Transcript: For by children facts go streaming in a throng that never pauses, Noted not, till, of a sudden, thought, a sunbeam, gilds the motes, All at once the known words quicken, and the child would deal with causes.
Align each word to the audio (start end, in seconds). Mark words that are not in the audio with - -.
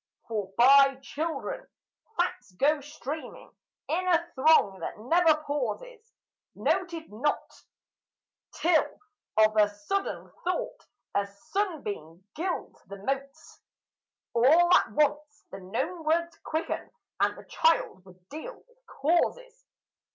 For 0.27 0.51
by 0.57 0.95
children 1.03 1.67
facts 2.17 2.53
go 2.53 2.81
streaming 2.81 3.51
in 3.87 4.07
a 4.07 4.31
throng 4.33 4.79
that 4.79 4.97
never 4.97 5.43
pauses, 5.43 6.11
Noted 6.55 7.13
not, 7.13 7.47
till, 8.55 8.97
of 9.37 9.55
a 9.55 9.69
sudden, 9.69 10.31
thought, 10.43 10.87
a 11.13 11.27
sunbeam, 11.27 12.23
gilds 12.35 12.81
the 12.87 12.97
motes, 12.97 13.61
All 14.33 14.73
at 14.73 14.91
once 14.93 15.45
the 15.51 15.59
known 15.59 16.03
words 16.03 16.35
quicken, 16.43 16.89
and 17.19 17.37
the 17.37 17.45
child 17.45 18.03
would 18.03 18.27
deal 18.29 18.55
with 18.55 18.83
causes. 18.87 19.65